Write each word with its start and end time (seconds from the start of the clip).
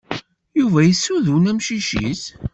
Yuba 0.59 0.79
yessuden 0.83 1.49
amcic-is. 1.51 2.23